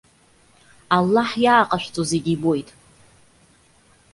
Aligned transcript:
Аллаҳ 0.97 1.29
иааҟашәҵо 1.43 2.03
зегьы 2.09 2.31
ибоит. 2.35 2.69